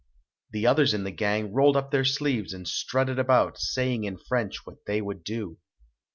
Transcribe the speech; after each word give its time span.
The 0.49 0.65
others 0.65 0.95
in 0.95 1.03
the 1.03 1.11
gang 1.11 1.53
rolled 1.53 1.77
up 1.77 1.91
their 1.91 2.05
sleeves 2.05 2.53
and 2.55 2.67
strutted 2.67 3.19
about, 3.19 3.59
saying 3.59 4.03
in 4.03 4.17
French 4.17 4.65
what 4.65 4.87
they 4.87 4.99
would 4.99 5.23
do. 5.23 5.59